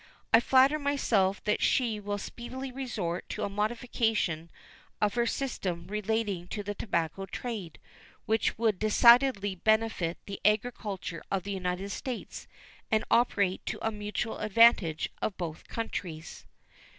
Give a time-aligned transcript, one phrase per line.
[0.33, 4.49] I flatter myself that she will speedily resort to a modification
[4.99, 7.77] of her system relating to the tobacco trade,
[8.25, 12.47] which would decidedly benefit the agriculture of the United States
[12.89, 16.47] and operate to the mutual advantage of both countries.